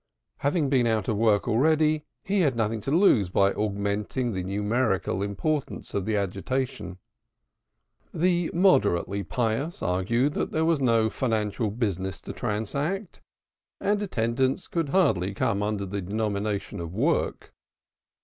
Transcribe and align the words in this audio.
Having 0.37 0.69
been 0.69 0.87
out 0.87 1.07
of 1.07 1.15
work 1.15 1.47
already 1.47 2.05
he 2.23 2.39
had 2.39 2.55
nothing 2.55 2.81
to 2.81 2.89
lose 2.89 3.29
by 3.29 3.53
augmenting 3.53 4.31
the 4.31 4.41
numerical 4.41 5.21
importance 5.21 5.93
of 5.93 6.05
the 6.07 6.15
agitation. 6.15 6.97
The 8.11 8.49
moderately 8.51 9.21
pious 9.21 9.83
argued 9.83 10.33
that 10.33 10.49
there 10.51 10.65
was 10.65 10.81
no 10.81 11.11
financial 11.11 11.69
business 11.69 12.19
to 12.21 12.33
transact 12.33 13.21
and 13.79 14.01
attendance 14.01 14.67
could 14.67 14.89
hardly 14.89 15.35
come 15.35 15.61
under 15.61 15.85
the 15.85 16.01
denomination 16.01 16.79
of 16.79 16.95
work. 16.95 17.53